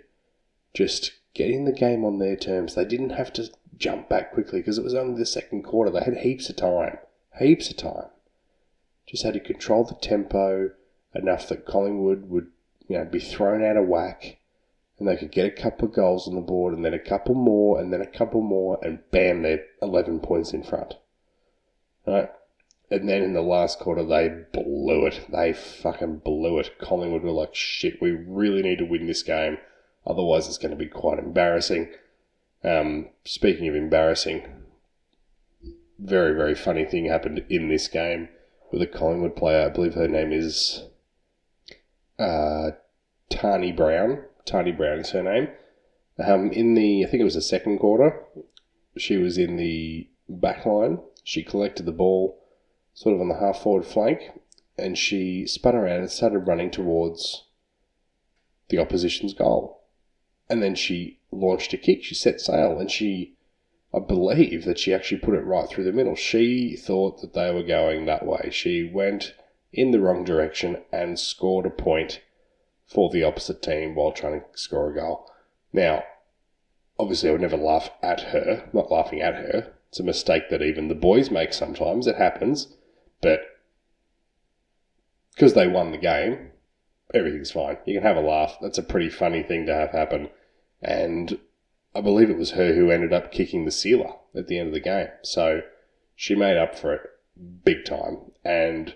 Just 0.74 1.14
getting 1.34 1.66
the 1.66 1.72
game 1.72 2.06
on 2.06 2.20
their 2.20 2.36
terms. 2.36 2.76
They 2.76 2.86
didn't 2.86 3.12
have 3.12 3.34
to 3.34 3.50
jump 3.78 4.10
back 4.10 4.34
quickly 4.34 4.60
because 4.60 4.78
it 4.78 4.84
was 4.84 4.94
only 4.94 5.18
the 5.18 5.26
second 5.26 5.64
quarter. 5.64 5.90
They 5.90 6.04
had 6.04 6.18
heaps 6.18 6.50
of 6.50 6.58
time. 6.58 7.00
Heaps 7.40 7.72
of 7.72 7.78
time. 7.78 8.10
Just 9.08 9.24
had 9.24 9.34
to 9.34 9.40
control 9.40 9.84
the 9.84 9.96
tempo 9.96 10.72
enough 11.16 11.48
that 11.50 11.66
Collingwood 11.66 12.30
would 12.30 12.48
you 12.88 12.98
know, 12.98 13.06
be 13.06 13.20
thrown 13.20 13.64
out 13.64 13.78
of 13.78 13.88
whack 13.88 14.38
and 15.00 15.08
they 15.08 15.16
could 15.16 15.32
get 15.32 15.46
a 15.46 15.62
couple 15.62 15.88
of 15.88 15.94
goals 15.94 16.28
on 16.28 16.36
the 16.36 16.42
board 16.42 16.74
and 16.74 16.84
then 16.84 16.94
a 16.94 17.00
couple 17.00 17.34
more 17.34 17.80
and 17.80 17.92
then 17.92 18.02
a 18.02 18.06
couple 18.06 18.42
more 18.42 18.78
and 18.84 19.00
bam, 19.12 19.42
they're 19.42 19.66
11 19.82 20.20
points 20.20 20.54
in 20.54 20.64
front. 20.64 20.96
Right? 22.06 22.30
And 22.92 23.08
then 23.08 23.22
in 23.22 23.34
the 23.34 23.42
last 23.42 23.80
quarter, 23.80 24.04
they 24.04 24.30
blew 24.52 25.06
it. 25.06 25.28
They 25.32 25.54
fucking 25.54 26.20
blew 26.20 26.58
it. 26.58 26.80
Collingwood 26.80 27.24
were 27.24 27.32
like, 27.32 27.54
shit, 27.54 28.02
we 28.02 28.12
really 28.12 28.64
need 28.64 28.80
to 28.80 28.86
win 28.86 29.06
this 29.06 29.22
game. 29.22 29.60
Otherwise, 30.08 30.48
it's 30.48 30.58
going 30.58 30.72
to 30.72 30.78
be 30.78 30.88
quite 30.88 31.20
embarrassing. 31.20 31.92
Um, 32.64 33.10
speaking 33.26 33.68
of 33.68 33.76
embarrassing, 33.76 34.44
very, 36.00 36.34
very 36.34 36.56
funny 36.56 36.84
thing 36.84 37.06
happened 37.06 37.46
in 37.50 37.70
this 37.70 37.88
game 37.88 38.30
with 38.72 38.82
a 38.82 38.88
Collingwood 38.88 39.36
player. 39.36 39.68
I 39.68 39.70
believe 39.70 39.94
her 39.94 40.08
name 40.08 40.32
is 40.32 40.84
uh, 42.18 42.72
Tarni 43.32 43.76
Brown. 43.76 44.24
Tarni 44.48 44.76
Brown 44.76 45.00
is 45.00 45.12
her 45.12 45.24
name. 45.24 45.50
Um, 46.18 46.52
in 46.52 46.74
the, 46.74 47.06
I 47.06 47.10
think 47.10 47.22
it 47.22 47.26
was 47.26 47.36
the 47.36 47.42
second 47.42 47.80
quarter, 47.80 48.24
she 48.98 49.18
was 49.18 49.38
in 49.38 49.56
the 49.58 50.10
back 50.28 50.66
line. 50.66 51.00
She 51.24 51.44
collected 51.44 51.86
the 51.86 51.92
ball 51.92 52.40
sort 53.00 53.16
of 53.16 53.22
on 53.22 53.30
the 53.30 53.40
half 53.40 53.62
forward 53.62 53.86
flank 53.86 54.30
and 54.78 54.98
she 54.98 55.48
spun 55.48 55.74
around 55.74 56.02
and 56.02 56.12
started 56.12 56.40
running 56.40 56.70
towards 56.70 57.46
the 58.68 58.78
opposition's 58.78 59.34
goal. 59.34 59.84
And 60.50 60.62
then 60.62 60.76
she 60.76 61.20
launched 61.32 61.72
a 61.72 61.78
kick. 61.78 62.04
She 62.04 62.14
set 62.14 62.42
sail, 62.42 62.78
and 62.78 62.92
she, 62.92 63.38
I 63.94 64.00
believe 64.00 64.66
that 64.66 64.78
she 64.78 64.94
actually 64.94 65.22
put 65.22 65.36
it 65.36 65.46
right 65.46 65.70
through 65.70 65.86
the 65.86 65.94
middle. 65.94 66.16
She 66.16 66.76
thought 66.76 67.22
that 67.22 67.34
they 67.34 67.54
were 67.54 67.64
going 67.64 68.06
that 68.06 68.26
way. 68.26 68.50
She 68.52 68.84
went 68.84 69.34
in 69.72 69.92
the 69.92 70.02
wrong 70.02 70.26
direction 70.26 70.84
and 70.92 71.18
scored 71.18 71.66
a 71.66 71.70
point 71.70 72.20
for 72.86 73.10
the 73.10 73.24
opposite 73.24 73.62
team 73.62 73.96
while 73.96 74.12
trying 74.12 74.42
to 74.42 74.46
score 74.56 74.92
a 74.92 74.96
goal. 74.96 75.32
Now, 75.72 76.04
obviously, 76.98 77.30
I 77.30 77.32
would 77.32 77.42
never 77.42 77.56
laugh 77.56 77.92
at 78.04 78.20
her. 78.34 78.68
Not 78.74 78.92
laughing 78.92 79.22
at 79.22 79.36
her. 79.36 79.72
It's 79.88 80.02
a 80.02 80.04
mistake 80.04 80.50
that 80.50 80.62
even 80.62 80.90
the 80.90 80.96
boys 80.96 81.32
make 81.32 81.54
sometimes. 81.54 82.08
It 82.08 82.18
happens, 82.18 82.76
but 83.22 83.42
because 85.34 85.54
they 85.54 85.68
won 85.68 85.92
the 85.92 85.98
game, 85.98 86.52
everything's 87.14 87.52
fine. 87.52 87.78
You 87.86 87.96
can 87.96 88.04
have 88.04 88.18
a 88.18 88.22
laugh. 88.22 88.58
That's 88.62 88.78
a 88.78 88.84
pretty 88.84 89.10
funny 89.10 89.44
thing 89.44 89.66
to 89.66 89.74
have 89.74 89.92
happen. 89.92 90.30
And 90.82 91.40
I 91.96 92.02
believe 92.02 92.30
it 92.30 92.38
was 92.38 92.52
her 92.52 92.74
who 92.74 92.92
ended 92.92 93.14
up 93.14 93.32
kicking 93.32 93.66
the 93.66 93.72
sealer 93.72 94.14
at 94.36 94.48
the 94.48 94.60
end 94.60 94.68
of 94.68 94.74
the 94.74 94.80
game. 94.80 95.08
So 95.24 95.62
she 96.16 96.36
made 96.36 96.58
up 96.58 96.78
for 96.78 96.94
it 96.94 97.02
big 97.64 97.86
time. 97.86 98.32
And 98.44 98.96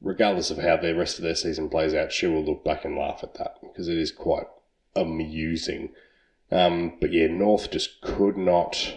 regardless 0.00 0.50
of 0.50 0.58
how 0.58 0.76
the 0.76 0.94
rest 0.94 1.18
of 1.18 1.24
their 1.24 1.34
season 1.34 1.68
plays 1.68 1.94
out, 1.94 2.12
she 2.12 2.26
will 2.26 2.44
look 2.44 2.64
back 2.64 2.84
and 2.84 2.96
laugh 2.96 3.20
at 3.22 3.34
that 3.34 3.56
because 3.62 3.88
it 3.88 3.98
is 3.98 4.12
quite 4.12 4.46
amusing. 4.96 5.90
Um, 6.50 6.96
but 7.00 7.12
yeah, 7.12 7.26
North 7.26 7.70
just 7.70 8.00
could 8.00 8.36
not 8.36 8.94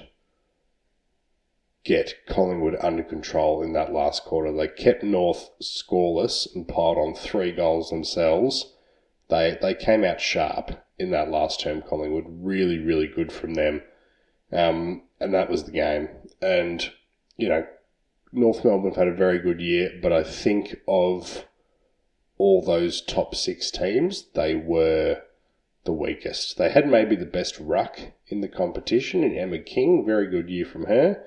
get 1.84 2.26
Collingwood 2.28 2.78
under 2.80 3.04
control 3.04 3.62
in 3.62 3.74
that 3.74 3.92
last 3.92 4.24
quarter. 4.24 4.52
They 4.52 4.68
kept 4.68 5.04
North 5.04 5.50
scoreless 5.62 6.48
and 6.56 6.68
piled 6.68 6.98
on 6.98 7.14
three 7.14 7.52
goals 7.52 7.90
themselves. 7.90 8.74
They 9.30 9.58
they 9.62 9.74
came 9.74 10.04
out 10.04 10.22
sharp 10.22 10.72
in 10.98 11.12
that 11.12 11.30
last 11.30 11.60
term. 11.60 11.82
Collingwood 11.82 12.26
really 12.28 12.80
really 12.80 13.08
good 13.08 13.32
from 13.32 13.56
them, 13.56 13.82
um, 14.52 15.04
and 15.20 15.34
that 15.34 15.50
was 15.50 15.64
the 15.64 15.72
game. 15.72 16.10
And 16.42 16.90
you 17.38 17.50
know, 17.50 17.66
North 18.32 18.64
Melbourne 18.64 18.92
have 18.92 18.98
had 18.98 19.08
a 19.08 19.16
very 19.16 19.40
good 19.40 19.60
year, 19.60 19.92
but 20.02 20.14
I 20.14 20.24
think 20.24 20.76
of 20.88 21.46
all 22.38 22.62
those 22.62 23.02
top 23.02 23.36
six 23.36 23.72
teams, 23.72 24.26
they 24.34 24.56
were 24.56 25.22
the 25.86 25.94
weakest. 25.94 26.58
They 26.58 26.70
had 26.70 26.88
maybe 26.88 27.16
the 27.16 27.26
best 27.26 27.60
ruck 27.60 28.00
in 28.28 28.42
the 28.42 28.48
competition 28.48 29.24
in 29.24 29.38
Emma 29.38 29.60
King, 29.60 30.06
very 30.06 30.28
good 30.28 30.50
year 30.50 30.66
from 30.66 30.86
her. 30.86 31.24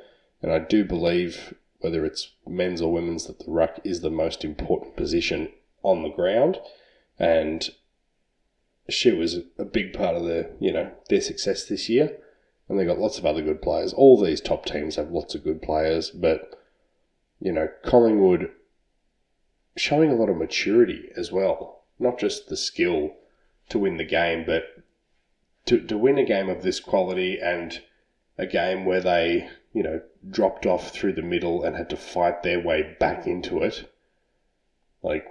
And 0.46 0.54
I 0.54 0.60
do 0.60 0.84
believe, 0.84 1.54
whether 1.80 2.06
it's 2.06 2.30
men's 2.46 2.80
or 2.80 2.92
women's, 2.92 3.26
that 3.26 3.40
the 3.40 3.50
ruck 3.50 3.80
is 3.82 4.00
the 4.00 4.10
most 4.10 4.44
important 4.44 4.96
position 4.96 5.50
on 5.82 6.04
the 6.04 6.08
ground. 6.08 6.60
And 7.18 7.68
she 8.88 9.10
was 9.10 9.38
a 9.58 9.64
big 9.64 9.92
part 9.92 10.14
of 10.14 10.24
their, 10.24 10.52
you 10.60 10.72
know, 10.72 10.92
their 11.08 11.20
success 11.20 11.64
this 11.64 11.88
year. 11.88 12.16
And 12.68 12.78
they 12.78 12.84
got 12.84 13.00
lots 13.00 13.18
of 13.18 13.26
other 13.26 13.42
good 13.42 13.60
players. 13.60 13.92
All 13.92 14.22
these 14.22 14.40
top 14.40 14.64
teams 14.64 14.94
have 14.94 15.10
lots 15.10 15.34
of 15.34 15.42
good 15.42 15.62
players, 15.62 16.10
but 16.10 16.56
you 17.40 17.50
know, 17.50 17.68
Collingwood 17.84 18.52
showing 19.76 20.12
a 20.12 20.14
lot 20.14 20.28
of 20.28 20.36
maturity 20.36 21.10
as 21.16 21.32
well. 21.32 21.82
Not 21.98 22.20
just 22.20 22.48
the 22.48 22.56
skill 22.56 23.14
to 23.68 23.80
win 23.80 23.96
the 23.96 24.04
game, 24.04 24.44
but 24.46 24.84
to, 25.64 25.80
to 25.80 25.98
win 25.98 26.18
a 26.18 26.24
game 26.24 26.48
of 26.48 26.62
this 26.62 26.78
quality 26.78 27.40
and 27.40 27.82
a 28.38 28.46
game 28.46 28.84
where 28.84 29.00
they, 29.00 29.48
you 29.76 29.82
know, 29.82 30.00
dropped 30.30 30.64
off 30.64 30.88
through 30.88 31.12
the 31.12 31.20
middle 31.20 31.62
and 31.62 31.76
had 31.76 31.90
to 31.90 31.98
fight 31.98 32.42
their 32.42 32.58
way 32.58 32.96
back 32.98 33.26
into 33.26 33.62
it. 33.62 33.92
Like, 35.02 35.26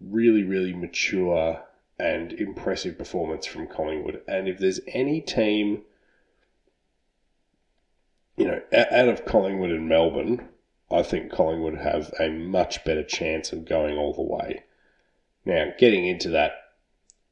really, 0.00 0.42
really 0.42 0.74
mature 0.74 1.62
and 1.96 2.32
impressive 2.32 2.98
performance 2.98 3.46
from 3.46 3.68
Collingwood. 3.68 4.22
And 4.26 4.48
if 4.48 4.58
there's 4.58 4.80
any 4.88 5.20
team, 5.20 5.82
you 8.36 8.46
know, 8.46 8.60
out 8.72 9.08
of 9.08 9.24
Collingwood 9.24 9.70
and 9.70 9.88
Melbourne, 9.88 10.48
I 10.90 11.04
think 11.04 11.30
Collingwood 11.30 11.78
have 11.78 12.12
a 12.18 12.28
much 12.28 12.84
better 12.84 13.04
chance 13.04 13.52
of 13.52 13.66
going 13.66 13.96
all 13.96 14.12
the 14.12 14.20
way. 14.20 14.64
Now, 15.44 15.66
getting 15.78 16.08
into 16.08 16.28
that, 16.30 16.54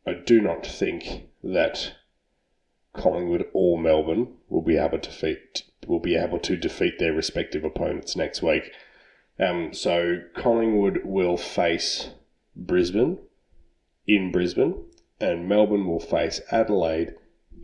I 0.06 0.14
do 0.14 0.40
not 0.40 0.64
think 0.64 1.30
that 1.42 1.94
Collingwood 2.92 3.48
or 3.52 3.76
Melbourne 3.76 4.34
will 4.48 4.62
be 4.62 4.76
able 4.76 5.00
to 5.00 5.10
defeat 5.10 5.64
will 5.86 6.00
be 6.00 6.16
able 6.16 6.38
to 6.40 6.56
defeat 6.56 6.98
their 6.98 7.12
respective 7.12 7.64
opponents 7.64 8.16
next 8.16 8.42
week. 8.42 8.72
Um, 9.38 9.72
so 9.72 10.20
Collingwood 10.36 11.02
will 11.04 11.36
face 11.36 12.10
Brisbane 12.56 13.18
in 14.06 14.30
Brisbane, 14.30 14.84
and 15.20 15.48
Melbourne 15.48 15.86
will 15.86 16.00
face 16.00 16.40
Adelaide 16.50 17.14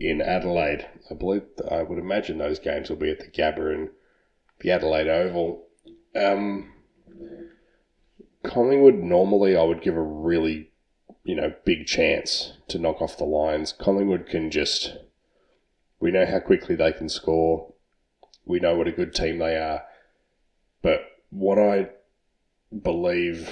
in 0.00 0.20
Adelaide. 0.20 0.86
I 1.10 1.14
believe 1.14 1.42
I 1.70 1.82
would 1.82 1.98
imagine 1.98 2.38
those 2.38 2.58
games 2.58 2.88
will 2.88 2.96
be 2.96 3.10
at 3.10 3.20
the 3.20 3.28
Gabba 3.28 3.72
and 3.74 3.90
the 4.60 4.70
Adelaide 4.70 5.08
Oval. 5.08 5.66
Um, 6.16 6.72
Collingwood 8.42 8.96
normally 8.96 9.54
I 9.56 9.62
would 9.62 9.82
give 9.82 9.96
a 9.96 10.02
really, 10.02 10.72
you 11.24 11.34
know, 11.34 11.52
big 11.64 11.86
chance 11.86 12.54
to 12.68 12.78
knock 12.78 13.02
off 13.02 13.18
the 13.18 13.24
Lions. 13.24 13.72
Collingwood 13.72 14.26
can 14.26 14.50
just, 14.50 14.96
we 16.00 16.10
know 16.10 16.26
how 16.26 16.40
quickly 16.40 16.74
they 16.74 16.92
can 16.92 17.08
score. 17.08 17.72
We 18.50 18.58
know 18.58 18.74
what 18.74 18.88
a 18.88 18.92
good 18.92 19.14
team 19.14 19.38
they 19.38 19.56
are. 19.56 19.84
But 20.82 21.02
what 21.30 21.56
I 21.56 21.90
believe 22.76 23.48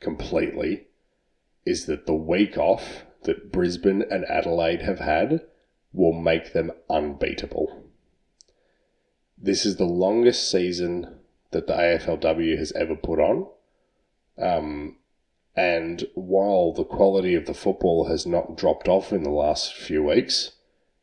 completely 0.00 0.88
is 1.64 1.86
that 1.86 2.04
the 2.04 2.14
week 2.14 2.58
off 2.58 3.06
that 3.22 3.50
Brisbane 3.50 4.04
and 4.10 4.26
Adelaide 4.26 4.82
have 4.82 4.98
had 4.98 5.46
will 5.94 6.12
make 6.12 6.52
them 6.52 6.72
unbeatable. 6.90 7.84
This 9.38 9.64
is 9.64 9.76
the 9.76 9.86
longest 9.86 10.50
season 10.50 11.20
that 11.52 11.66
the 11.66 11.72
AFLW 11.72 12.58
has 12.58 12.70
ever 12.72 12.94
put 12.94 13.18
on. 13.18 13.46
Um, 14.36 14.98
and 15.56 16.06
while 16.14 16.74
the 16.74 16.84
quality 16.84 17.34
of 17.34 17.46
the 17.46 17.54
football 17.54 18.08
has 18.08 18.26
not 18.26 18.58
dropped 18.58 18.88
off 18.88 19.10
in 19.10 19.22
the 19.22 19.30
last 19.30 19.72
few 19.72 20.04
weeks, 20.04 20.52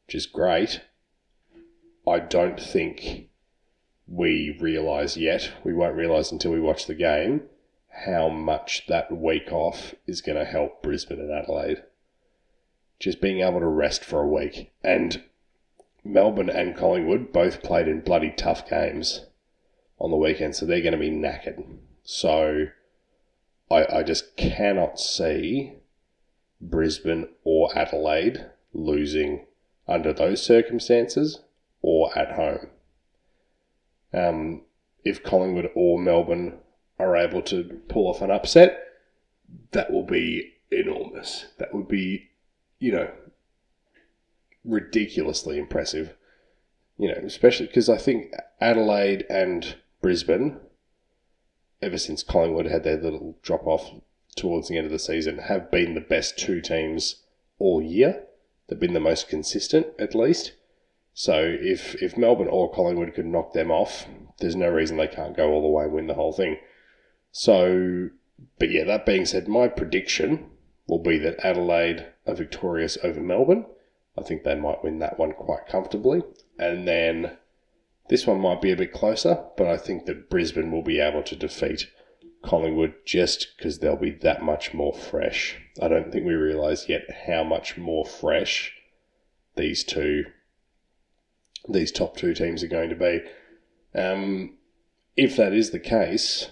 which 0.05 0.13
is 0.13 0.27
great, 0.27 0.81
I 2.07 2.19
don't 2.19 2.59
think 2.59 3.29
we 4.07 4.57
realise 4.59 5.15
yet, 5.15 5.51
we 5.63 5.73
won't 5.73 5.95
realise 5.95 6.31
until 6.31 6.51
we 6.51 6.59
watch 6.59 6.85
the 6.85 6.95
game, 6.95 7.43
how 8.05 8.27
much 8.27 8.87
that 8.87 9.11
week 9.11 9.51
off 9.51 9.95
is 10.05 10.21
going 10.21 10.37
to 10.37 10.45
help 10.45 10.81
Brisbane 10.81 11.19
and 11.19 11.31
Adelaide. 11.31 11.83
Just 12.99 13.21
being 13.21 13.39
able 13.39 13.59
to 13.59 13.67
rest 13.67 14.03
for 14.03 14.21
a 14.21 14.27
week. 14.27 14.71
And 14.83 15.23
Melbourne 16.03 16.49
and 16.49 16.75
Collingwood 16.75 17.31
both 17.31 17.63
played 17.63 17.87
in 17.87 18.01
bloody 18.01 18.31
tough 18.31 18.69
games 18.69 19.25
on 19.99 20.11
the 20.11 20.17
weekend, 20.17 20.55
so 20.55 20.65
they're 20.65 20.81
going 20.81 20.93
to 20.93 20.97
be 20.97 21.09
knackered. 21.09 21.63
So 22.03 22.67
I, 23.71 23.99
I 23.99 24.03
just 24.03 24.35
cannot 24.35 24.99
see 24.99 25.73
Brisbane 26.59 27.29
or 27.43 27.77
Adelaide 27.77 28.47
losing 28.73 29.45
under 29.87 30.11
those 30.11 30.41
circumstances 30.41 31.39
at 32.15 32.33
home. 32.33 32.67
Um, 34.13 34.61
if 35.03 35.23
Collingwood 35.23 35.71
or 35.75 35.99
Melbourne 35.99 36.59
are 36.99 37.17
able 37.17 37.41
to 37.43 37.81
pull 37.89 38.07
off 38.07 38.21
an 38.21 38.31
upset, 38.31 38.79
that 39.71 39.91
will 39.91 40.05
be 40.05 40.53
enormous. 40.71 41.47
That 41.57 41.73
would 41.73 41.87
be, 41.87 42.29
you 42.79 42.91
know, 42.91 43.11
ridiculously 44.63 45.57
impressive. 45.57 46.15
You 46.97 47.09
know, 47.09 47.21
especially 47.25 47.65
because 47.67 47.89
I 47.89 47.97
think 47.97 48.33
Adelaide 48.61 49.25
and 49.29 49.75
Brisbane, 50.01 50.59
ever 51.81 51.97
since 51.97 52.23
Collingwood 52.23 52.67
had 52.67 52.83
their 52.83 52.97
little 52.97 53.37
drop 53.41 53.65
off 53.65 53.91
towards 54.35 54.67
the 54.67 54.77
end 54.77 54.85
of 54.85 54.91
the 54.91 54.99
season, 54.99 55.39
have 55.39 55.71
been 55.71 55.95
the 55.95 56.01
best 56.01 56.37
two 56.37 56.61
teams 56.61 57.23
all 57.57 57.81
year. 57.81 58.23
They've 58.67 58.79
been 58.79 58.93
the 58.93 58.99
most 58.99 59.27
consistent, 59.27 59.87
at 59.97 60.15
least. 60.15 60.53
So 61.13 61.39
if 61.43 62.01
if 62.01 62.17
Melbourne 62.17 62.47
or 62.47 62.71
Collingwood 62.71 63.13
could 63.13 63.25
knock 63.25 63.53
them 63.53 63.71
off, 63.71 64.07
there's 64.39 64.55
no 64.55 64.69
reason 64.69 64.97
they 64.97 65.07
can't 65.07 65.37
go 65.37 65.51
all 65.51 65.61
the 65.61 65.67
way 65.67 65.85
and 65.85 65.93
win 65.93 66.07
the 66.07 66.15
whole 66.15 66.33
thing. 66.33 66.57
So, 67.31 68.09
but 68.59 68.71
yeah, 68.71 68.83
that 68.85 69.05
being 69.05 69.25
said, 69.25 69.47
my 69.47 69.67
prediction 69.67 70.49
will 70.87 70.99
be 70.99 71.17
that 71.19 71.45
Adelaide 71.45 72.07
are 72.27 72.35
victorious 72.35 72.97
over 73.03 73.21
Melbourne 73.21 73.65
I 74.17 74.21
think 74.21 74.43
they 74.43 74.55
might 74.55 74.83
win 74.83 74.99
that 74.99 75.17
one 75.17 75.33
quite 75.33 75.65
comfortably. 75.67 76.21
And 76.59 76.87
then 76.87 77.37
this 78.09 78.27
one 78.27 78.39
might 78.39 78.61
be 78.61 78.71
a 78.71 78.77
bit 78.77 78.93
closer, 78.93 79.43
but 79.57 79.67
I 79.67 79.77
think 79.77 80.05
that 80.05 80.29
Brisbane 80.29 80.71
will 80.71 80.83
be 80.83 80.99
able 80.99 81.23
to 81.23 81.35
defeat 81.35 81.89
Collingwood 82.43 82.93
just 83.05 83.57
because 83.57 83.79
they'll 83.79 83.95
be 83.95 84.11
that 84.11 84.43
much 84.43 84.73
more 84.73 84.93
fresh. 84.93 85.57
I 85.81 85.87
don't 85.87 86.11
think 86.11 86.25
we 86.25 86.33
realise 86.33 86.89
yet 86.89 87.09
how 87.25 87.43
much 87.43 87.77
more 87.77 88.05
fresh 88.05 88.73
these 89.55 89.83
two, 89.83 90.25
these 91.67 91.91
top 91.91 92.17
two 92.17 92.33
teams 92.33 92.63
are 92.63 92.67
going 92.67 92.89
to 92.89 92.95
be. 92.95 93.21
Um, 93.95 94.57
if 95.15 95.35
that 95.37 95.53
is 95.53 95.69
the 95.69 95.79
case, 95.79 96.51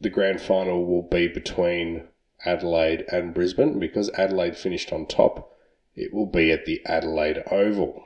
the 0.00 0.10
grand 0.10 0.40
final 0.40 0.84
will 0.86 1.02
be 1.02 1.28
between 1.28 2.04
Adelaide 2.44 3.04
and 3.10 3.34
Brisbane 3.34 3.78
because 3.78 4.10
Adelaide 4.10 4.56
finished 4.56 4.92
on 4.92 5.06
top 5.06 5.50
it 5.96 6.12
will 6.12 6.26
be 6.26 6.50
at 6.50 6.66
the 6.66 6.82
Adelaide 6.86 7.42
Oval. 7.50 8.02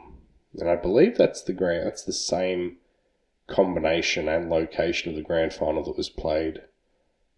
And 0.55 0.69
I 0.69 0.77
believe 0.77 1.17
that's 1.17 1.43
the 1.43 1.53
grand 1.53 1.87
that's 1.87 2.05
the 2.05 2.13
same 2.13 2.77
combination 3.47 4.29
and 4.29 4.51
location 4.51 5.11
of 5.11 5.17
the 5.17 5.23
grand 5.23 5.55
final 5.55 5.83
that 5.85 5.97
was 5.97 6.11
played 6.11 6.61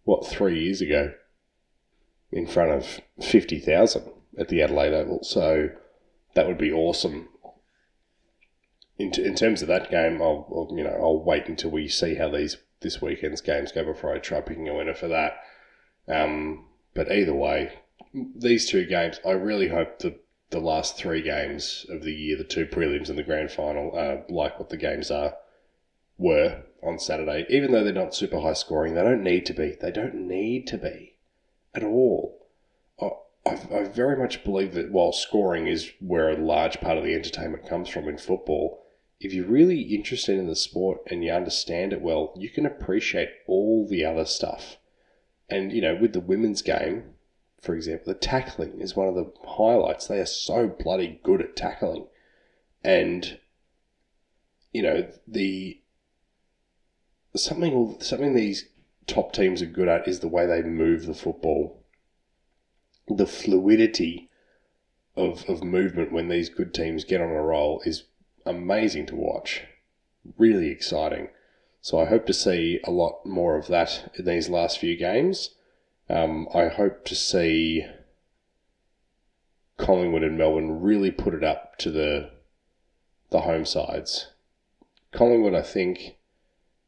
what, 0.03 0.27
three 0.27 0.63
years 0.63 0.81
ago 0.81 1.13
in 2.31 2.47
front 2.47 2.71
of 2.71 3.01
fifty 3.21 3.59
thousand 3.59 4.09
at 4.37 4.49
the 4.49 4.61
Adelaide 4.61 4.93
Oval. 4.93 5.23
So 5.23 5.69
that 6.35 6.47
would 6.47 6.57
be 6.57 6.71
awesome. 6.71 7.29
In, 9.01 9.25
in 9.25 9.35
terms 9.35 9.61
of 9.61 9.67
that 9.67 9.89
game, 9.89 10.21
I'll, 10.21 10.47
I'll 10.51 10.77
you 10.77 10.83
know 10.83 10.97
I'll 10.99 11.23
wait 11.23 11.47
until 11.47 11.71
we 11.71 11.87
see 11.87 12.15
how 12.15 12.29
these 12.29 12.57
this 12.81 13.01
weekend's 13.01 13.41
games 13.41 13.71
go 13.71 13.83
before 13.83 14.13
I 14.13 14.19
try 14.19 14.41
picking 14.41 14.67
a 14.67 14.75
winner 14.75 14.93
for 14.93 15.07
that. 15.07 15.37
Um, 16.07 16.65
but 16.93 17.11
either 17.11 17.33
way, 17.33 17.73
these 18.13 18.69
two 18.69 18.85
games, 18.85 19.19
I 19.25 19.31
really 19.31 19.69
hope 19.69 19.99
the 19.99 20.19
the 20.49 20.59
last 20.59 20.97
three 20.97 21.21
games 21.21 21.85
of 21.89 22.03
the 22.03 22.13
year, 22.13 22.37
the 22.37 22.43
two 22.43 22.65
prelims 22.65 23.09
and 23.09 23.17
the 23.17 23.23
grand 23.23 23.51
final, 23.51 23.97
are 23.97 24.23
like 24.29 24.59
what 24.59 24.69
the 24.69 24.77
games 24.77 25.09
are 25.09 25.35
were 26.17 26.63
on 26.83 26.99
Saturday. 26.99 27.45
Even 27.49 27.71
though 27.71 27.83
they're 27.83 27.93
not 27.93 28.13
super 28.13 28.39
high 28.41 28.53
scoring, 28.53 28.93
they 28.93 29.03
don't 29.03 29.23
need 29.23 29.45
to 29.45 29.53
be. 29.53 29.75
They 29.79 29.91
don't 29.91 30.27
need 30.27 30.67
to 30.67 30.77
be 30.77 31.15
at 31.73 31.83
all. 31.83 32.47
I, 33.01 33.09
I, 33.45 33.79
I 33.79 33.83
very 33.85 34.17
much 34.17 34.43
believe 34.43 34.73
that 34.73 34.91
while 34.91 35.13
scoring 35.13 35.67
is 35.67 35.91
where 35.99 36.29
a 36.29 36.37
large 36.37 36.81
part 36.81 36.97
of 36.97 37.03
the 37.03 37.15
entertainment 37.15 37.67
comes 37.67 37.89
from 37.89 38.07
in 38.07 38.17
football, 38.17 38.80
if 39.21 39.33
you're 39.33 39.45
really 39.45 39.81
interested 39.81 40.37
in 40.37 40.47
the 40.47 40.55
sport 40.55 41.01
and 41.05 41.23
you 41.23 41.31
understand 41.31 41.93
it 41.93 42.01
well, 42.01 42.33
you 42.35 42.49
can 42.49 42.65
appreciate 42.65 43.29
all 43.45 43.87
the 43.87 44.03
other 44.03 44.25
stuff. 44.25 44.77
And, 45.47 45.71
you 45.71 45.79
know, 45.79 45.95
with 45.95 46.13
the 46.13 46.19
women's 46.19 46.63
game, 46.63 47.03
for 47.61 47.75
example, 47.75 48.11
the 48.11 48.19
tackling 48.19 48.81
is 48.81 48.95
one 48.95 49.07
of 49.07 49.13
the 49.13 49.31
highlights. 49.47 50.07
They 50.07 50.19
are 50.19 50.25
so 50.25 50.67
bloody 50.67 51.19
good 51.23 51.39
at 51.39 51.55
tackling. 51.55 52.07
And, 52.83 53.39
you 54.73 54.81
know, 54.81 55.07
the 55.27 55.79
something 57.35 57.97
something 57.99 58.33
these 58.33 58.69
top 59.05 59.33
teams 59.33 59.61
are 59.61 59.67
good 59.67 59.87
at 59.87 60.07
is 60.07 60.21
the 60.21 60.27
way 60.27 60.47
they 60.47 60.63
move 60.63 61.05
the 61.05 61.13
football. 61.13 61.83
The 63.07 63.27
fluidity 63.27 64.31
of, 65.15 65.47
of 65.47 65.63
movement 65.63 66.11
when 66.11 66.27
these 66.27 66.49
good 66.49 66.73
teams 66.73 67.03
get 67.03 67.21
on 67.21 67.29
a 67.29 67.41
roll 67.41 67.83
is 67.85 68.05
amazing 68.45 69.05
to 69.07 69.15
watch. 69.15 69.63
Really 70.37 70.69
exciting. 70.69 71.29
So 71.81 71.99
I 71.99 72.05
hope 72.05 72.25
to 72.27 72.33
see 72.33 72.79
a 72.83 72.91
lot 72.91 73.25
more 73.25 73.57
of 73.57 73.67
that 73.67 74.11
in 74.17 74.25
these 74.25 74.49
last 74.49 74.79
few 74.79 74.95
games. 74.95 75.55
Um, 76.09 76.47
I 76.53 76.67
hope 76.67 77.05
to 77.05 77.15
see 77.15 77.85
Collingwood 79.77 80.23
and 80.23 80.37
Melbourne 80.37 80.81
really 80.81 81.09
put 81.11 81.33
it 81.33 81.43
up 81.43 81.77
to 81.79 81.89
the 81.89 82.31
the 83.31 83.41
home 83.41 83.65
sides. 83.65 84.27
Collingwood, 85.11 85.55
I 85.55 85.61
think, 85.61 86.17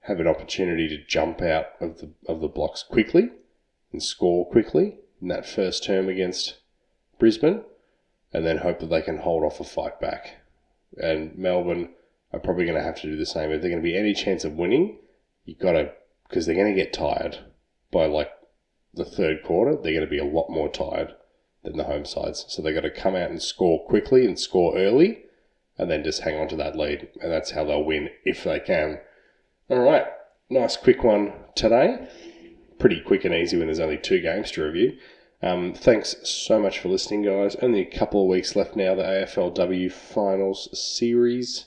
have 0.01 0.19
an 0.19 0.27
opportunity 0.27 0.87
to 0.89 1.03
jump 1.05 1.41
out 1.41 1.67
of 1.79 1.99
the 1.99 2.11
of 2.27 2.41
the 2.41 2.47
blocks 2.47 2.83
quickly 2.83 3.29
and 3.91 4.03
score 4.03 4.47
quickly 4.49 4.99
in 5.21 5.29
that 5.29 5.45
first 5.45 5.83
term 5.83 6.09
against 6.09 6.57
Brisbane, 7.17 7.63
and 8.31 8.45
then 8.45 8.57
hope 8.57 8.79
that 8.79 8.89
they 8.89 9.01
can 9.01 9.19
hold 9.19 9.43
off 9.43 9.59
a 9.59 9.63
fight 9.63 9.99
back. 9.99 10.42
And 10.97 11.37
Melbourne 11.37 11.89
are 12.31 12.39
probably 12.39 12.65
going 12.65 12.77
to 12.77 12.83
have 12.83 12.99
to 13.01 13.07
do 13.07 13.17
the 13.17 13.25
same. 13.25 13.51
If 13.51 13.61
they're 13.61 13.71
going 13.71 13.81
to 13.81 13.89
be 13.89 13.97
any 13.97 14.13
chance 14.13 14.43
of 14.43 14.53
winning, 14.53 14.97
you've 15.45 15.59
got 15.59 15.73
to 15.73 15.91
because 16.27 16.45
they're 16.45 16.55
going 16.55 16.73
to 16.73 16.81
get 16.81 16.93
tired 16.93 17.39
by 17.91 18.05
like 18.05 18.31
the 18.93 19.05
third 19.05 19.43
quarter. 19.43 19.71
They're 19.75 19.93
going 19.93 20.05
to 20.05 20.07
be 20.07 20.19
a 20.19 20.25
lot 20.25 20.49
more 20.49 20.69
tired 20.69 21.13
than 21.63 21.77
the 21.77 21.83
home 21.83 22.05
sides, 22.05 22.45
so 22.49 22.61
they've 22.61 22.75
got 22.75 22.81
to 22.81 22.89
come 22.89 23.15
out 23.15 23.29
and 23.29 23.41
score 23.41 23.85
quickly 23.85 24.25
and 24.25 24.37
score 24.37 24.75
early, 24.77 25.23
and 25.77 25.89
then 25.89 26.03
just 26.03 26.21
hang 26.21 26.37
on 26.37 26.47
to 26.49 26.55
that 26.57 26.75
lead, 26.75 27.07
and 27.21 27.31
that's 27.31 27.51
how 27.51 27.63
they'll 27.63 27.83
win 27.83 28.09
if 28.25 28.43
they 28.43 28.59
can. 28.59 28.99
All 29.69 29.79
right, 29.79 30.05
nice 30.49 30.75
quick 30.75 31.03
one 31.03 31.33
today. 31.55 32.07
Pretty 32.79 32.99
quick 32.99 33.23
and 33.23 33.33
easy 33.33 33.57
when 33.57 33.67
there's 33.67 33.79
only 33.79 33.97
two 33.97 34.19
games 34.19 34.51
to 34.51 34.63
review. 34.63 34.97
Um, 35.43 35.73
thanks 35.73 36.15
so 36.23 36.57
much 36.57 36.79
for 36.79 36.87
listening, 36.87 37.23
guys. 37.23 37.57
Only 37.57 37.81
a 37.81 37.97
couple 37.97 38.21
of 38.21 38.29
weeks 38.29 38.55
left 38.55 38.77
now. 38.77 38.95
The 38.95 39.03
AFLW 39.03 39.91
Finals 39.91 40.69
Series, 40.71 41.65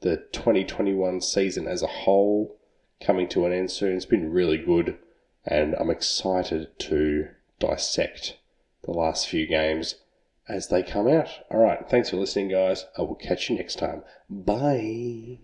the 0.00 0.16
2021 0.32 1.20
season 1.20 1.68
as 1.68 1.80
a 1.82 1.86
whole, 1.86 2.58
coming 3.00 3.28
to 3.28 3.46
an 3.46 3.52
end 3.52 3.70
soon. 3.70 3.96
It's 3.96 4.04
been 4.04 4.32
really 4.32 4.58
good, 4.58 4.98
and 5.46 5.76
I'm 5.76 5.90
excited 5.90 6.76
to 6.80 7.28
dissect 7.60 8.38
the 8.82 8.90
last 8.90 9.28
few 9.28 9.46
games 9.46 9.94
as 10.48 10.66
they 10.66 10.82
come 10.82 11.06
out. 11.06 11.28
All 11.52 11.60
right, 11.60 11.88
thanks 11.88 12.10
for 12.10 12.16
listening, 12.16 12.48
guys. 12.48 12.84
I 12.98 13.02
will 13.02 13.14
catch 13.14 13.48
you 13.48 13.56
next 13.56 13.78
time. 13.78 14.02
Bye. 14.28 15.38